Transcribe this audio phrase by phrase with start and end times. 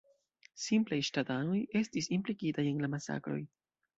[0.61, 3.39] Simplaj ŝtatanoj estis implikitaj en la masakroj.